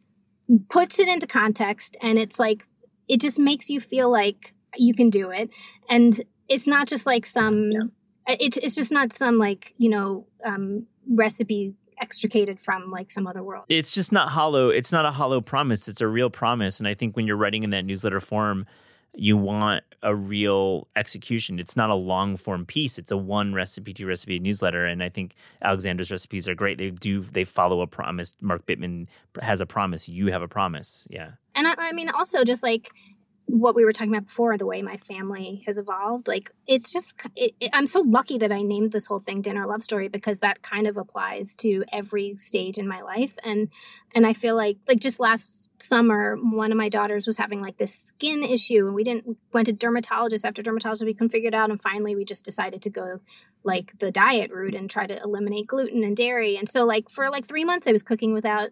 [0.70, 2.66] puts it into context and it's like
[3.08, 5.50] it just makes you feel like you can do it
[5.90, 7.72] and it's not just like some
[8.28, 13.44] it's, it's just not some like you know um, recipe extricated from like some other
[13.44, 14.70] world it's just not hollow.
[14.70, 15.88] It's not a hollow promise.
[15.88, 16.80] It's a real promise.
[16.80, 18.66] And I think when you're writing in that newsletter form,
[19.16, 21.60] you want a real execution.
[21.60, 22.98] It's not a long form piece.
[22.98, 24.86] It's a one recipe, two recipe newsletter.
[24.86, 26.78] And I think Alexander's recipes are great.
[26.78, 28.36] They do they follow a promise.
[28.42, 29.08] Mark Bittman
[29.42, 30.08] has a promise.
[30.08, 31.06] You have a promise.
[31.10, 31.32] Yeah.
[31.56, 32.90] and I, I mean also just like
[33.52, 37.16] what we were talking about before the way my family has evolved like it's just
[37.36, 40.40] it, it, i'm so lucky that i named this whole thing dinner love story because
[40.40, 43.68] that kind of applies to every stage in my life and
[44.14, 47.78] and i feel like like just last summer one of my daughters was having like
[47.78, 51.48] this skin issue and we didn't we went to dermatologist after dermatologist we couldn't figure
[51.48, 53.20] it out and finally we just decided to go
[53.64, 57.30] like the diet route and try to eliminate gluten and dairy and so like for
[57.30, 58.70] like three months i was cooking without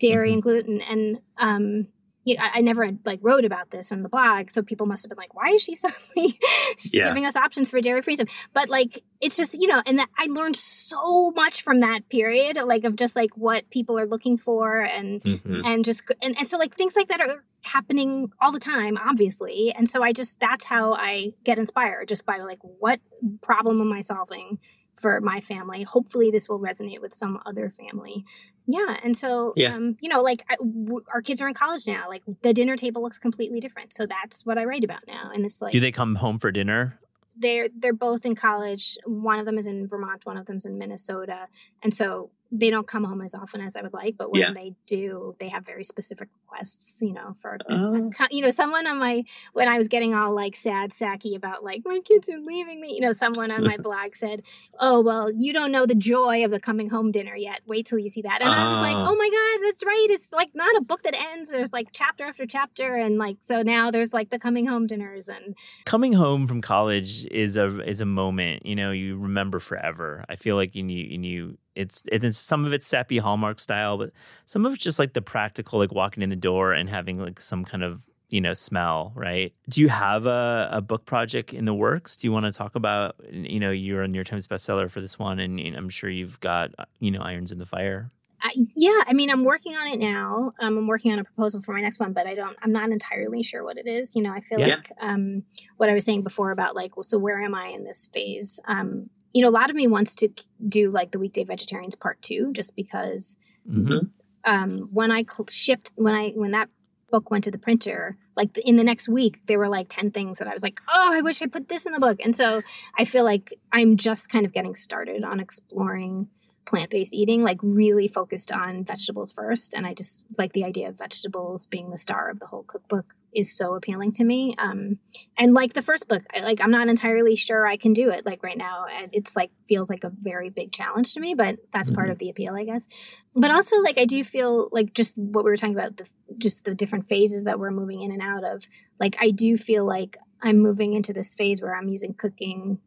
[0.00, 0.32] dairy Mhm.
[0.34, 1.86] and gluten and um
[2.26, 5.18] I, I never like wrote about this in the blog, so people must have been
[5.18, 6.38] like, "Why is she suddenly
[6.78, 7.08] she's Yeah.
[7.08, 10.08] giving us options for dairy free stuff?" But like, it's just you know, and that
[10.18, 14.38] I learned so much from that period, like of just like what people are looking
[14.38, 15.60] for, and Mm-hmm.
[15.64, 19.72] and just and, and so like things like that are happening all the time, obviously,
[19.76, 23.00] and so I just that's how I get inspired, just by like what
[23.42, 24.58] problem am I solving
[24.96, 25.82] for my family?
[25.82, 28.24] Hopefully, this will resonate with some other family.
[28.66, 29.74] Yeah, and so Yeah.
[29.74, 32.08] um, you know, like I, w- our kids are in college now.
[32.08, 33.92] Like the dinner table looks completely different.
[33.92, 35.30] So that's what I write about now.
[35.34, 36.98] And it's like Do they come home for dinner?
[37.36, 38.96] they're they're both in college.
[39.04, 40.24] One of them is in Vermont.
[40.24, 41.48] One of them's in Minnesota.
[41.82, 44.16] And so they don't come home as often as I would like.
[44.16, 44.52] But when Yeah.
[44.54, 47.00] they do, they have very specific requests.
[47.02, 48.10] You know, for Oh.
[48.30, 51.82] you know, someone on my when I was getting all like sad sacky about like
[51.84, 52.94] my kids are leaving me.
[52.94, 54.42] You know, someone on my blog said,
[54.78, 57.60] "Oh well, you don't know the joy of the coming home dinner yet.
[57.66, 59.06] Wait till you see that." And I was like, Ah.
[59.08, 60.06] "Oh my god, that's right.
[60.10, 61.50] It's like not a book that ends.
[61.50, 65.28] There's like chapter after chapter, and like so now there's like the coming home dinners
[65.28, 65.54] and
[65.84, 70.24] coming home from college is a is a moment you know you remember forever.
[70.28, 74.10] I feel like you you, you it's it's some of it's sappy Hallmark style, but
[74.46, 77.40] some of it's just like the practical, like walking in the door and having like
[77.40, 79.52] some kind of you know smell, right?
[79.68, 82.16] Do you have a, a book project in the works?
[82.16, 85.00] Do you want to talk about you know you're a New York Times bestseller for
[85.00, 88.10] this one, and, and I'm sure you've got you know irons in the fire.
[88.46, 90.52] I, yeah, I mean, I'm working on it now.
[90.60, 92.56] Um, I'm working on a proposal for my next one, but I don't.
[92.62, 94.14] I'm not entirely sure what it is.
[94.16, 94.74] You know, I feel Yeah.
[94.76, 95.44] like um,
[95.78, 98.60] what I was saying before about like, well, so where am I in this phase?
[98.66, 100.28] Um, you know, a lot of me wants to
[100.68, 104.10] do like the weekday vegetarians part two, just because Mhm.
[104.44, 106.68] Um, when I shipped when I when that
[107.10, 110.38] book went to the printer, like in the next week, there were like ten things
[110.38, 112.62] that I was like, oh, I wish I put this in the book, and so
[112.98, 116.28] I feel like I'm just kind of getting started on exploring
[116.66, 119.74] plant-based eating like really focused on vegetables first.
[119.74, 123.14] And i just like the idea of vegetables being the star of the whole cookbook
[123.34, 124.98] is so appealing to me um
[125.38, 128.24] and like the first book I, like i'm not entirely sure i can do it
[128.26, 131.90] like right now it's like feels like a very big challenge to me but that's
[131.90, 132.12] part Mhm.
[132.12, 132.86] of the appeal i guess
[133.34, 136.06] but also like i do feel like just what we were talking about the
[136.38, 138.64] just the different phases that we're moving in and out of
[139.00, 142.78] like i do feel like i'm moving into this phase where i'm using cooking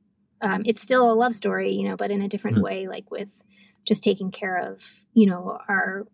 [0.42, 2.62] um, it's still a love story you know but in a different Mhm.
[2.64, 3.30] way like with
[3.86, 6.06] just taking care of you know our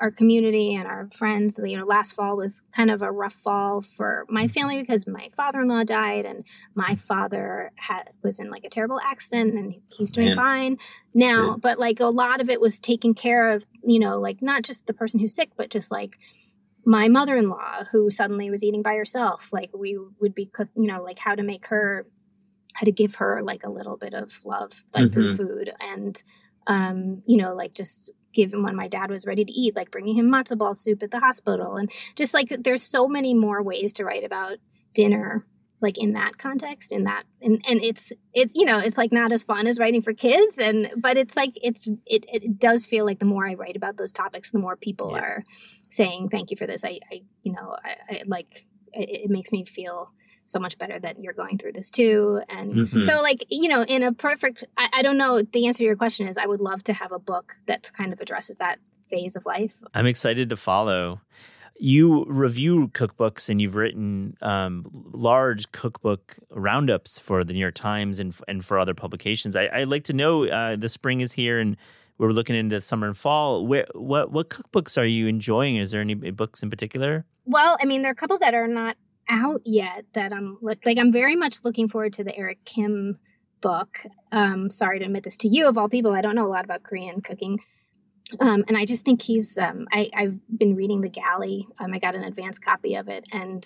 [0.00, 3.80] our community and our friends you know last fall was kind of a rough fall
[3.80, 8.70] for my family because my father-in-law died and my father had was in like a
[8.70, 10.36] terrible accident and he's doing Man.
[10.36, 10.76] fine
[11.14, 11.62] now Good.
[11.62, 14.86] but like a lot of it was taking care of you know like not just
[14.86, 16.18] the person who's sick but just like
[16.84, 21.02] my mother-in-law who suddenly was eating by herself like we would be cook you know
[21.02, 22.06] like how to make her
[22.74, 26.22] how to give her like a little bit of love like through food and
[26.68, 29.90] um you know like just give him when my dad was ready to eat like
[29.90, 33.62] bringing him matzo ball soup at the hospital and just like there's so many more
[33.62, 34.58] ways to write about
[34.94, 35.46] dinner
[35.80, 39.30] like in that context in that and and it's it's you know it's like not
[39.32, 43.04] as fun as writing for kids and but it's like it's it, it does feel
[43.04, 45.20] like the more i write about those topics the more people Yeah.
[45.20, 45.44] are
[45.88, 49.52] saying thank you for this i i you know i, I like it, it makes
[49.52, 50.10] me feel
[50.48, 53.02] so much better that you're going through this too and Mhm.
[53.04, 55.96] so like you know in a perfect I, I don't know the answer to your
[55.96, 58.78] question is i would love to have a book that kind of addresses that
[59.10, 61.20] phase of life I'm excited to follow.
[61.80, 68.18] You review cookbooks and you've written um, large cookbook roundups for the New York Times
[68.18, 69.54] and, and for other publications.
[69.54, 71.76] I, I'd like to know uh, the spring is here and
[72.18, 73.64] we're looking into summer and fall.
[73.64, 75.76] Where, what, what cookbooks are you enjoying?
[75.76, 77.24] Is there any books in particular?
[77.44, 78.96] Well, I mean, there are a couple that are not
[79.28, 83.18] out yet that I'm like, like I'm very much looking forward to the Eric Kim
[83.60, 84.04] book.
[84.32, 86.64] Um, sorry to admit this to you, of all people, I don't know a lot
[86.64, 87.60] about Korean cooking.
[88.40, 91.66] Um, and I just think he's, um, I, I've been reading The Galley.
[91.78, 93.26] Um, I got an advance copy of it.
[93.32, 93.64] And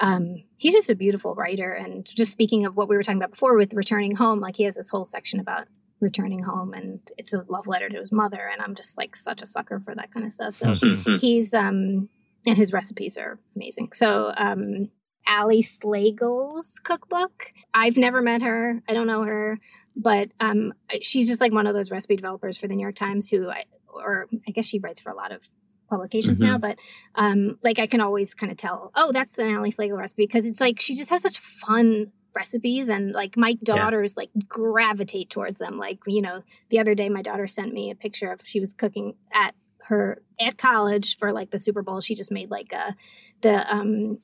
[0.00, 1.72] um, he's just a beautiful writer.
[1.72, 4.64] And just speaking of what we were talking about before with returning home, like he
[4.64, 5.66] has this whole section about
[5.98, 8.48] returning home and it's a love letter to his mother.
[8.50, 10.54] And I'm just like such a sucker for that kind of stuff.
[10.54, 11.18] So Mhm.
[11.18, 12.08] he's um
[12.46, 13.90] and his recipes are amazing.
[13.92, 14.90] So um
[15.28, 17.52] ali slagle's cookbook.
[17.74, 18.82] I've never met her.
[18.88, 19.58] I don't know her.
[19.96, 20.72] But um
[21.02, 23.64] she's just like one of those recipe developers for the new york times who i
[23.88, 25.48] or i guess she writes for a lot of
[25.88, 26.56] publications now.
[26.58, 26.78] But
[27.14, 30.46] um like i can always kind of tell oh that's an ali slagle recipe because
[30.46, 35.58] it's like she just has such fun recipes and like my daughters like gravitate towards
[35.58, 35.78] them.
[35.78, 38.72] Like you know the other day my daughter sent me a picture of she was
[38.72, 39.54] cooking at
[39.90, 42.00] her at college for like the Super Bowl.
[42.00, 42.96] She just made like a
[43.42, 44.18] the um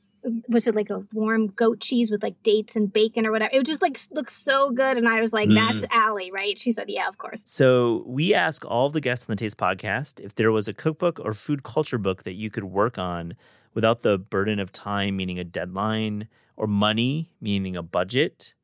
[0.48, 3.50] was it like a warm goat cheese with like dates and bacon or whatever.
[3.54, 5.54] It just like looked so good, and I was like, Mm.
[5.54, 9.32] "That's Ali, right?" She said, "Yeah, of course." So we ask all the guests on
[9.36, 12.64] the Taste Podcast if there was a cookbook or food culture book that you could
[12.64, 13.34] work on
[13.72, 16.26] without the burden of time, meaning a deadline,
[16.56, 18.54] or money, meaning a budget.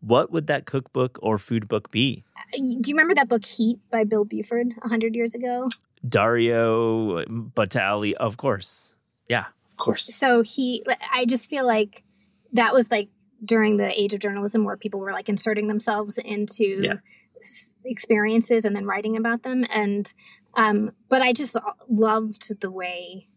[0.00, 2.24] What would that cookbook or food book be?
[2.56, 5.68] Do you remember that book Heat by Bill Buford a hundred years ago?
[6.02, 8.94] Mario Batali, of course.
[9.28, 9.46] Yeah.
[9.70, 10.04] Of course.
[10.14, 12.04] So he, I just feel like
[12.52, 13.08] that was like
[13.44, 16.94] during the age of journalism where people were like inserting themselves into Yeah.
[17.84, 19.64] experiences and then writing about them.
[19.70, 20.12] And,
[20.56, 21.56] um, but I just
[21.88, 23.28] loved the way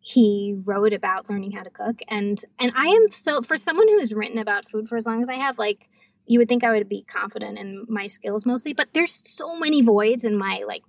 [0.00, 2.00] he wrote about learning how to cook.
[2.08, 5.28] And, and I am so, for someone who's written about food for as long as
[5.28, 5.88] I have, like,
[6.26, 9.82] you would think I would be confident in my skills mostly, but there's so many
[9.82, 10.82] voids in my like,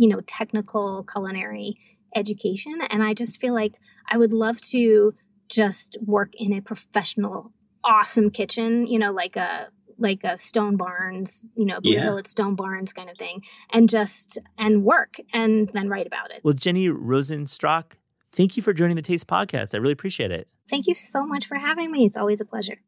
[0.00, 1.76] you know, technical culinary
[2.16, 2.78] education.
[2.88, 3.74] And I just feel like
[4.10, 5.12] I would love to
[5.50, 7.52] just work in a professional,
[7.84, 12.04] awesome kitchen, you know, like a like a Stone Barns, you know, Blue Yeah.
[12.04, 16.30] Hill at Stone Barns kind of thing, and just and work and then write about
[16.30, 16.40] it.
[16.42, 17.92] Well, Jenny Rosenstrach,
[18.30, 19.74] thank you for joining the Taste Podcast.
[19.74, 20.48] I really appreciate it.
[20.70, 22.06] Thank you so much for having me.
[22.06, 22.78] It's always a pleasure.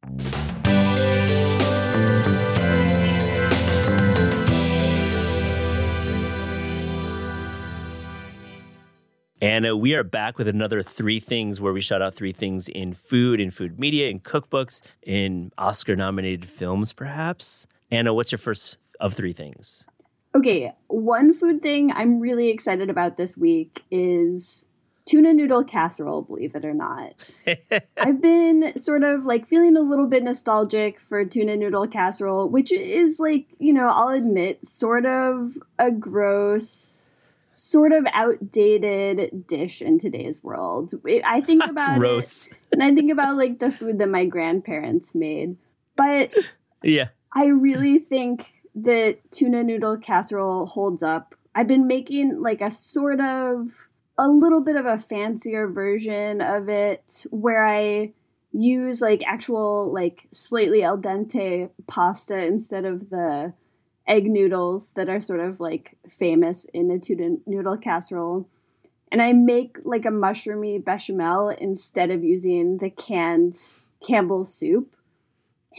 [9.42, 12.68] And uh, we are back with another three things where we shout out three things
[12.68, 17.66] in food, in food media, in cookbooks, in Oscar nominated films, perhaps.
[17.90, 19.84] Anna, what's your first of three things?
[20.36, 24.64] Okay, one food thing I'm really excited about this week is
[25.06, 27.12] tuna noodle casserole, believe it or not.
[27.96, 32.70] I've been sort of like feeling a little bit nostalgic for tuna noodle casserole, which
[32.70, 36.91] is like, you know, I'll admit, sort of a gross
[37.62, 40.92] sort of outdated dish in today's world.
[41.24, 45.14] I think about gross, it, and I think about like the food that my grandparents
[45.14, 45.56] made.
[45.96, 46.34] But
[46.82, 51.36] yeah, I really think that tuna noodle casserole holds up.
[51.54, 53.68] I've been making like a sort of
[54.18, 58.12] a little bit of a fancier version of it where I
[58.50, 63.52] use like actual like slightly al dente pasta instead of the
[64.06, 68.48] egg noodles that are sort of like famous in a tuna noodle casserole.
[69.10, 73.58] And I make like a mushroomy bechamel instead of using the canned
[74.06, 74.96] Campbell's soup.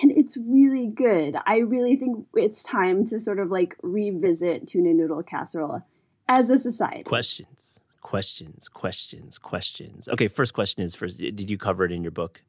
[0.02, 1.36] And it's really good.
[1.46, 5.84] I really think it's time to sort of like revisit tuna noodle casserole
[6.30, 7.04] as a society.
[7.04, 10.08] Questions, questions, questions, questions.
[10.08, 12.42] Okay, first question is first, did you cover it in your book?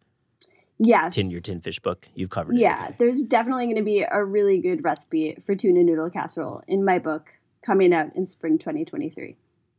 [0.78, 1.14] Yes.
[1.14, 2.08] Tin your tin fish book.
[2.14, 2.84] You've covered yeah, it.
[2.86, 2.94] Okay.
[2.98, 6.98] there's definitely going to be a really good recipe for tuna noodle casserole in my
[6.98, 7.28] book
[7.64, 9.36] coming out in spring 2023.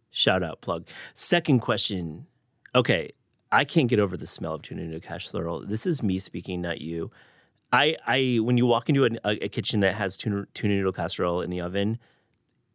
[0.09, 0.87] Shout out plug.
[1.13, 2.27] Second question.
[2.73, 3.11] Okay,
[3.51, 5.65] I can't get over the smell of tuna noodle casserole.
[5.65, 7.11] This is me speaking, not you.
[7.71, 11.41] I, I when you walk into a, a kitchen that has tuna, tuna noodle casserole
[11.41, 11.99] in the oven,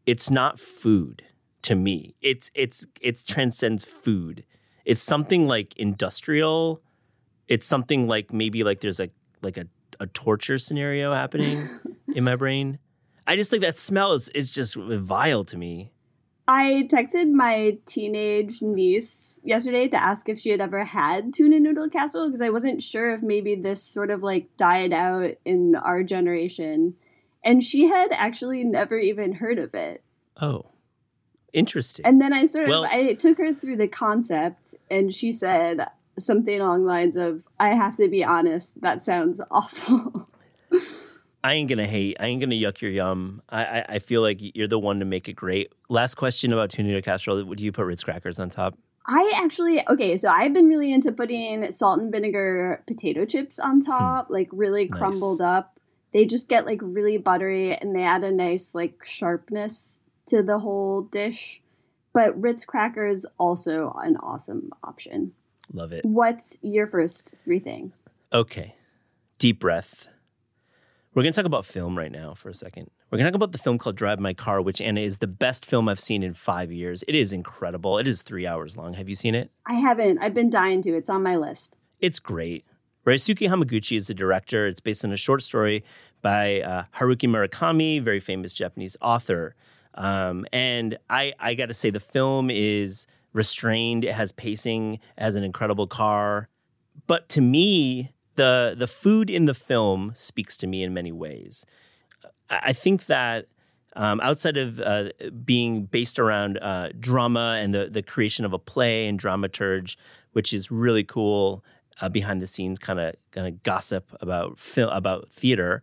[0.05, 1.23] it's not food
[1.63, 2.15] to me.
[2.21, 4.45] It's it's it's transcends food.
[4.85, 6.83] It's something like industrial
[7.51, 9.11] it's something like maybe like there's a
[9.43, 9.67] like a,
[9.99, 11.69] a torture scenario happening
[12.15, 12.79] in my brain.
[13.27, 15.93] I just think that smell is, is just vile to me.
[16.49, 21.89] I texted my teenage niece yesterday to ask if she had ever had tuna noodle
[21.89, 26.03] casserole because I wasn't sure if maybe this sort of like died out in our
[26.03, 26.95] generation.
[27.45, 30.03] And she had actually never even heard of it.
[30.41, 30.67] Oh,
[31.53, 32.05] interesting.
[32.05, 35.87] And then I sort of well, I took her through the concept and she said,
[36.21, 40.29] something along the lines of, I have to be honest, that sounds awful.
[41.43, 42.17] I ain't gonna hate.
[42.21, 43.43] I ain't gonna yuck your yum.
[43.49, 45.73] I, I, I feel like you're the one to make it great.
[45.89, 47.43] Last question about tuna casserole.
[47.45, 48.77] Would you put Ritz crackers on top?
[49.07, 53.81] I actually okay, so I've been really into putting salt and vinegar potato chips on
[53.81, 53.87] hmm.
[53.87, 54.35] top, hmm.
[54.35, 54.99] like really nice.
[54.99, 55.79] crumbled up.
[56.13, 60.59] They just get like really buttery and they add a nice like sharpness to the
[60.59, 61.63] whole dish.
[62.13, 65.33] But Ritz crackers also an awesome option.
[65.73, 66.05] Love it.
[66.05, 67.95] What's your first three things?
[68.33, 68.75] Okay.
[69.39, 70.09] Deep breath.
[71.15, 72.89] We're going to talk about film right now for a second.
[73.11, 75.27] We're going to talk about the film called Drive My Car, which Anna is the
[75.27, 77.03] best film I've seen in five years.
[77.09, 77.99] It is incredible.
[77.99, 78.95] It is three hours long.
[78.95, 79.51] Have you seen it?
[79.67, 80.19] I haven't.
[80.19, 80.95] I've been dying to.
[80.95, 81.75] It's on my list.
[81.99, 82.65] It's great.
[83.05, 84.67] Ryosuke Hamaguchi is the director.
[84.67, 85.83] It's based on a short story
[86.23, 89.57] by uh, Haruki Murakami, very famous Japanese author.
[89.95, 94.05] Um, and I, I got to say, the film is restrained.
[94.05, 94.95] It has pacing.
[94.95, 96.49] It has an incredible car.
[97.07, 101.65] But to me, the the food in the film speaks to me in many ways.
[102.49, 103.47] I think that
[103.97, 105.11] um, outside of uh,
[105.45, 109.97] being based around uh, drama and the the creation of a play and dramaturge,
[110.33, 111.65] which is really cool,
[112.01, 115.83] uh, behind the scenes kind of kind of gossip about film about theater.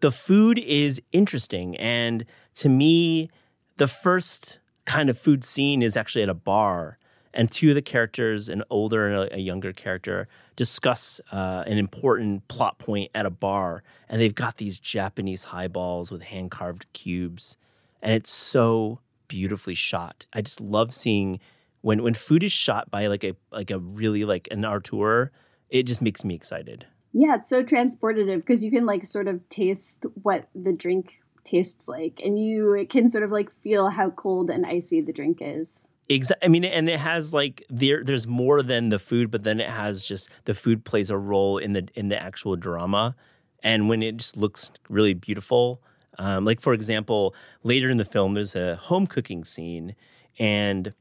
[0.00, 2.24] The food is interesting, and
[2.56, 3.30] to me,
[3.76, 6.98] the first kind of food scene is actually at a bar.
[7.34, 12.48] And two of the characters, an older and a, younger character, discuss uh, an important
[12.48, 13.82] plot point at a bar.
[14.08, 17.58] And they've got these Japanese highballs with hand carved cubes.
[18.00, 20.26] And it's so beautifully shot.
[20.32, 21.40] I just love seeing
[21.82, 25.30] when when food is shot by like a like a really like an auteur.
[25.68, 26.86] it just makes me excited.
[27.12, 31.88] Yeah, it's so transportative because you can like sort of taste what the drink tastes
[31.88, 35.86] like and you can sort of like feel how cold and icy the drink is
[36.08, 36.46] Exactly.
[36.46, 38.04] I mean, and it has like there.
[38.04, 41.58] There's more than the food, but then it has just the food plays a role
[41.58, 43.16] in the in the actual drama,
[43.62, 45.82] and when it just looks really beautiful.
[46.18, 49.96] Um, like for example, later in the film, there's a home cooking scene,
[50.38, 50.94] and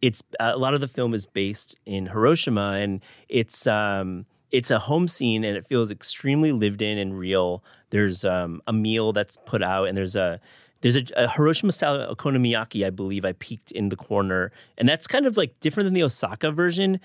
[0.00, 4.78] it's a lot of the film is based in Hiroshima, and it's um, it's a
[4.78, 7.62] home scene, and it feels extremely lived in and real.
[7.90, 10.40] There's um, a meal that's put out, and there's a
[10.82, 14.52] there's a, a Hiroshima style okonomiyaki, I believe I peeked in the corner.
[14.76, 17.00] And that's kind of like different than the Osaka version,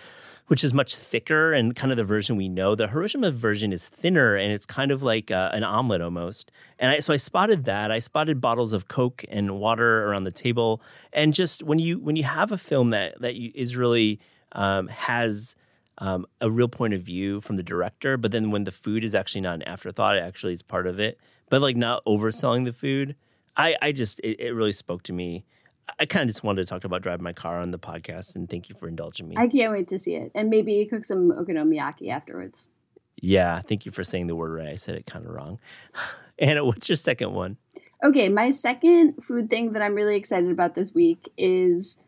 [0.47, 2.76] which is much thicker and kind of the version we know.
[2.76, 6.51] The Hiroshima version is thinner and it's kind of like uh, an omelet almost.
[6.80, 7.91] And I, so I spotted that.
[7.91, 10.82] I spotted bottles of Coke and water around the table.
[11.13, 14.20] And just when you when you have a film that that is really
[14.51, 15.55] um, has
[15.97, 19.13] um, a real point of view from the director, but then when the food is
[19.13, 21.19] actually not an afterthought, it actually is part of it.
[21.49, 23.15] But like not overselling the food
[23.55, 25.45] I, I just it, it really spoke to me.
[25.99, 28.49] I kind of just wanted to talk about driving my car on the podcast, and
[28.49, 29.35] thank you for indulging me.
[29.37, 32.65] I can't wait to see it, and maybe cook some okonomiyaki afterwards.
[33.21, 34.69] Yeah, thank you for saying the word right.
[34.69, 35.59] I said it kind of wrong.
[36.39, 37.57] Anna, what's your second one?
[38.03, 41.99] Okay, my second food thing that I'm really excited about this week is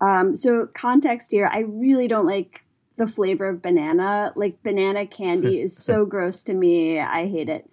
[0.00, 1.46] um, so context here.
[1.50, 2.64] I really don't like
[2.96, 4.32] the flavor of banana.
[4.36, 6.98] Like banana candy is so gross to me.
[6.98, 7.68] I hate it.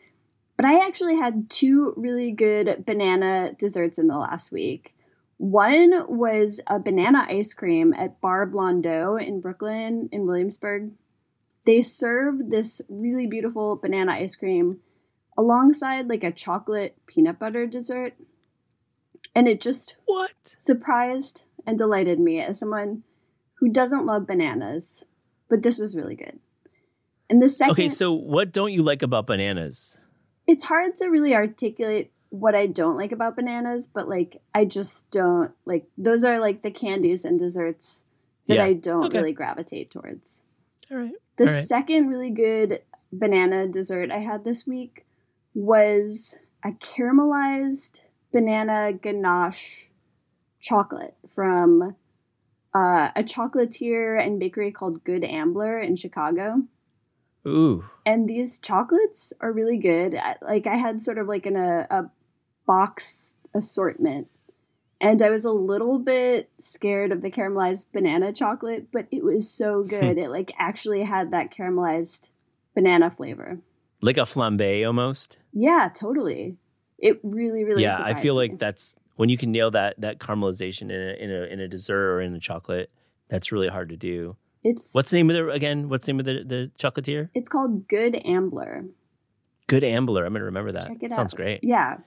[0.56, 4.94] But I actually had two really good banana desserts in the last week.
[5.38, 10.92] One was a banana ice cream at Bar Blondeau in Brooklyn, in Williamsburg.
[11.66, 14.80] They serve this really beautiful banana ice cream
[15.38, 18.16] alongside like a chocolate peanut butter dessert.
[19.34, 23.04] And it just what surprised and delighted me as someone
[23.56, 25.06] who doesn't love bananas,
[25.50, 26.40] but this was really good.
[27.30, 29.98] And the second Okay, so what don't you like about bananas?
[30.50, 35.10] it's hard to really articulate what I don't like about bananas, but like I just
[35.12, 38.04] don't like those are like the candies and desserts
[38.48, 38.66] that yeah.
[38.66, 39.20] I don't okay.
[39.20, 40.28] really gravitate towards.
[40.90, 41.12] All right.
[41.38, 41.68] The All right.
[41.68, 42.82] second really good
[43.14, 45.06] banana dessert I had this week
[45.54, 49.90] was a caramelized banana ganache
[50.60, 51.96] chocolate from
[52.74, 56.64] uh, a chocolatier and bakery called Good Ambler in Chicago.
[57.48, 57.86] Ooh.
[58.06, 60.16] And these chocolates are really good.
[60.42, 62.12] Like I had sort of like in a, a
[62.66, 64.28] box assortment.
[65.02, 69.50] And I was a little bit scared of the caramelized banana chocolate, but it was
[69.50, 70.18] so good.
[70.18, 72.30] it like actually had that caramelized
[72.76, 73.60] banana flavor.
[74.02, 75.38] Like a flambe almost?
[75.54, 76.58] Yeah, totally.
[76.98, 78.40] It really, really Yeah, I feel me.
[78.40, 81.68] like that's when you can nail that that caramelization in a, in a in a
[81.68, 82.90] dessert or in a chocolate,
[83.28, 84.38] that's really hard to do.
[84.64, 85.90] It's what's the name of the again?
[85.90, 87.28] What's the name of the, the chocolatier?
[87.34, 88.86] It's called Good Ambler.
[89.68, 90.24] Good Ambler.
[90.24, 90.88] I'm gonna remember that.
[90.88, 91.38] Check it Sounds out.
[91.38, 91.64] great.
[91.64, 91.98] Yeah.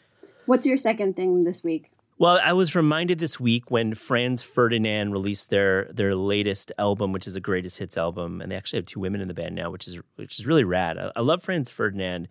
[0.47, 1.91] What's your second thing this week?
[2.17, 7.27] Well, I was reminded this week when Franz Ferdinand released their their latest album, which
[7.27, 9.71] is a greatest hits album, and they actually have two women in the band now,
[9.71, 10.97] which is which is really rad.
[10.97, 12.29] I, I love Franz Ferdinand,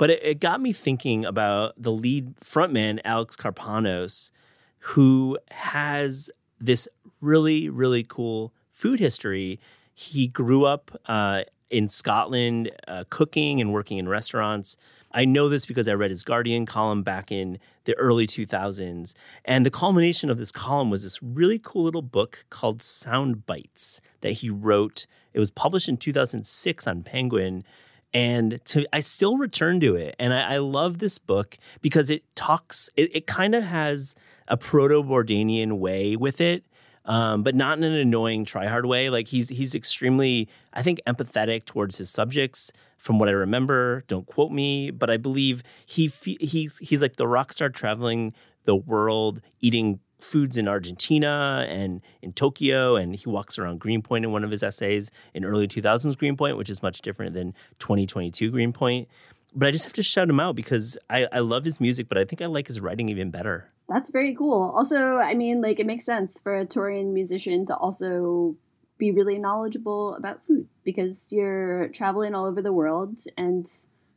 [0.00, 4.32] but it, it got me thinking about the lead frontman Alex Kapranos,
[4.78, 6.88] who has this
[7.20, 9.60] really really cool food history.
[9.92, 14.78] He grew up uh, in Scotland, uh, cooking and working in restaurants.
[15.12, 19.12] I know this because I read his Guardian column back in the early 2000s.
[19.44, 24.00] And the culmination of this column was this really cool little book called Sound Bites
[24.22, 25.06] that he wrote.
[25.34, 27.64] It was published in 2006 on Penguin.
[28.12, 30.16] And to, I still return to it.
[30.18, 34.14] And I, I love this book because it talks, it, it kind of has
[34.48, 36.64] a proto Bourdainian way with it
[37.04, 39.10] um, but not in an annoying try hard way.
[39.10, 42.70] Like he's he's extremely, I think, empathetic towards his subjects.
[42.98, 47.26] From what I remember, don't quote me, but I believe he he's he's like the
[47.26, 48.34] rock star traveling
[48.64, 54.32] the world, eating foods in Argentina and in Tokyo, and he walks around Greenpoint in
[54.32, 59.08] one of his essays in early 2000s Greenpoint, which is much different than 2022 Greenpoint.
[59.54, 62.18] But I just have to shout him out because I, I love his music, but
[62.18, 63.70] I think I like his writing even better.
[63.88, 64.72] That's very cool.
[64.76, 68.56] Also, I mean, like it makes sense for a touring musician to also
[68.98, 73.66] be really knowledgeable about food because you're traveling all over the world and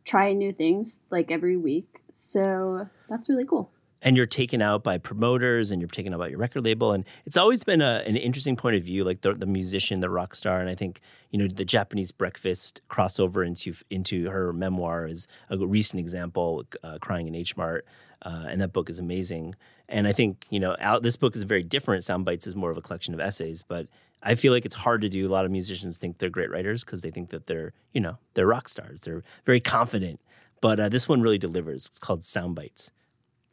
[0.05, 2.01] trying new things like every week.
[2.15, 3.71] So that's really cool.
[4.05, 6.91] And you're taken out by promoters and you're taken out by your record label.
[6.91, 10.09] And it's always been a, an interesting point of view, like the, the musician, the
[10.09, 10.59] rock star.
[10.59, 10.99] And I think,
[11.31, 16.97] you know, the Japanese breakfast crossover into into her memoir is a recent example, uh,
[16.99, 17.85] Crying in H Mart.
[18.21, 19.55] Uh, and that book is amazing.
[19.89, 22.03] And I think you know, out, this book is very different.
[22.03, 23.87] Sound Bites is more of a collection of essays, but
[24.21, 25.27] I feel like it's hard to do.
[25.27, 28.17] A lot of musicians think they're great writers because they think that they're you know
[28.33, 29.01] they're rock stars.
[29.01, 30.19] They're very confident.
[30.61, 31.87] But uh, this one really delivers.
[31.87, 32.91] It's called Sound Bites.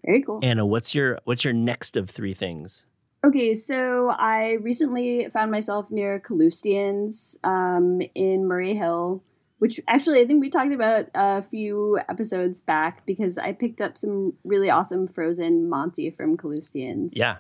[0.05, 0.41] Very cool.
[0.43, 2.87] Anna, what's your what's your next of three things?
[3.23, 9.23] Okay, so I recently found myself near Kalustyan's um, in Murray Hill,
[9.59, 13.99] which actually I think we talked about a few episodes back because I picked up
[13.99, 17.13] some really awesome frozen manti from Kalustyan's.
[17.15, 17.37] Yeah.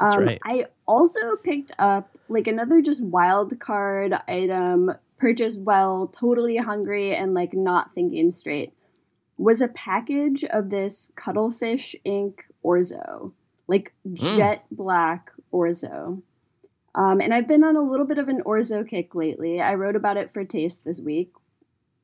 [0.00, 0.40] That's um, right.
[0.44, 7.34] I also picked up like another just wild card item purchased while totally hungry and
[7.34, 8.72] like not thinking straight
[9.38, 13.32] was a package of this Cuttlefish ink orzo,
[13.68, 14.36] like Mm.
[14.36, 16.22] jet black orzo.
[16.94, 19.60] Um, and I've been on a little bit of an orzo kick lately.
[19.60, 21.32] I wrote about it for Taste this week.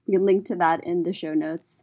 [0.07, 1.79] We link to that in the show notes.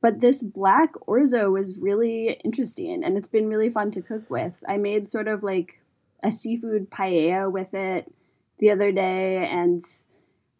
[0.00, 4.54] But this black orzo was really interesting and it's been really fun to cook with.
[4.66, 5.80] I made sort of like
[6.22, 8.10] a seafood paella with it
[8.58, 9.84] the other day and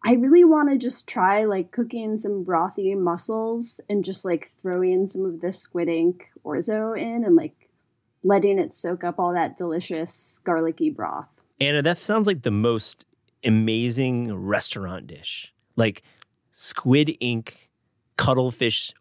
[0.03, 5.07] I really want to just try like cooking some brothy mussels and just like throwing
[5.07, 7.69] some of this squid ink orzo in and like
[8.23, 11.27] letting it soak up all that delicious garlicky broth.
[11.59, 13.05] Anna, that sounds like the most
[13.43, 15.53] amazing restaurant dish.
[15.75, 16.01] Like
[16.51, 17.69] squid ink,
[18.17, 18.93] cuttlefish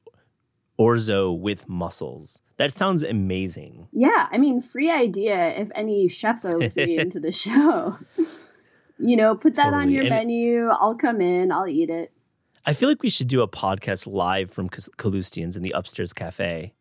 [0.78, 2.42] orzo with mussels.
[2.58, 3.88] That sounds amazing.
[3.92, 7.98] Yeah, I mean, free idea if any chefs are listening to the show.
[9.00, 10.68] you know, put that on your And- menu.
[10.68, 12.12] I'll come in, I'll eat it.
[12.66, 16.74] I feel like we should do a podcast live from Kalustyan's in the upstairs cafe.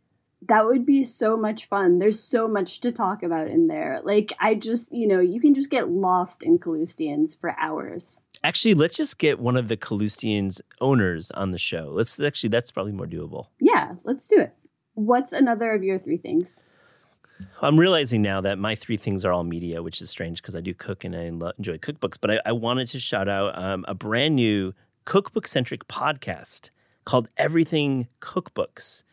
[0.48, 2.00] That would be so much fun.
[2.00, 4.00] There's so much to talk about in there.
[4.04, 8.16] Like, I just, you know, you can just get lost in Kalustyan's for hours.
[8.44, 11.92] Actually, let's just get one of the Kalustyan's owners on the show.
[11.92, 13.48] Let's actually, that's probably more doable.
[13.60, 14.54] Yeah, let's do it.
[14.94, 16.58] What's another of your three things?
[17.62, 20.62] I'm realizing now that my three things are all media, which is strange because I
[20.62, 22.18] do cook and I lo- enjoy cookbooks.
[22.20, 24.74] But I, I wanted to shout out um, a brand new
[25.06, 26.70] cookbook centric podcast
[27.06, 29.04] called Everything Cookbooks,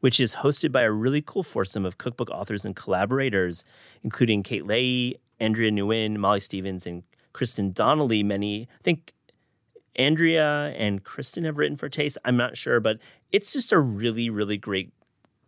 [0.00, 3.64] which is hosted by a really cool foursome of cookbook authors and collaborators,
[4.02, 8.22] including Kate Leahy, Andrea Nguyen, Molly Stevens, and Kristen Donnelly.
[8.22, 9.12] Many, I think
[9.96, 12.18] Andrea and Kristen have written for Taste.
[12.24, 12.98] I'm not sure, but
[13.32, 14.92] it's just a really, really great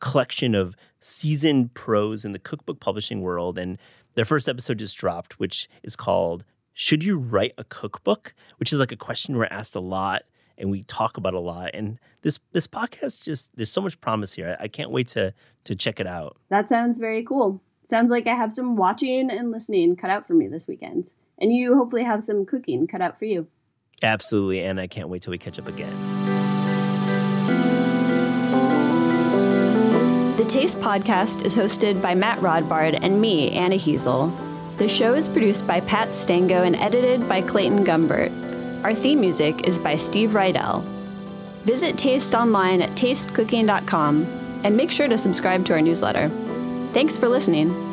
[0.00, 3.58] collection of seasoned pros in the cookbook publishing world.
[3.58, 3.78] And
[4.14, 6.44] their first episode just dropped, which is called
[6.74, 8.34] Should You Write a Cookbook?
[8.58, 10.22] Which is like a question we're asked a lot
[10.58, 11.70] and we talk about a lot.
[11.72, 14.56] And this this podcast just there's so much promise here.
[14.58, 15.32] I, I can't wait to
[15.64, 16.36] to check it out.
[16.50, 17.62] That sounds very cool.
[17.88, 21.08] Sounds like I have some watching and listening cut out for me this weekend.
[21.38, 23.46] And you hopefully have some cooking cut out for you.
[24.02, 26.27] Absolutely, and I can't wait till we catch up again.
[30.48, 34.34] Taste Podcast is hosted by Matt Rodbard and me, Anna Hezel.
[34.78, 38.82] The show is produced by Pat Stango and edited by Clayton Gumbert.
[38.82, 40.82] Our theme music is by Steve Rydell.
[41.64, 44.24] Visit Taste online at tastecooking.com
[44.64, 46.30] and make sure to subscribe to our newsletter.
[46.94, 47.87] Thanks for listening.